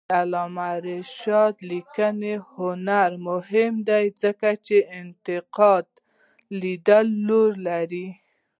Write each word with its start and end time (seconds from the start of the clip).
د 0.09 0.11
علامه 0.21 0.69
رشاد 0.87 1.55
لیکنی 1.71 2.35
هنر 2.53 3.09
مهم 3.27 3.73
دی 3.89 4.05
ځکه 4.21 4.49
چې 4.65 4.77
انتقادي 4.99 5.95
لیدلوری 6.59 7.59
لري. 7.67 8.07